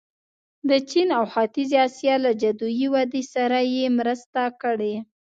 [0.69, 4.95] د چین او ختیځې اسیا له جادويي ودې سره یې مرسته کړې.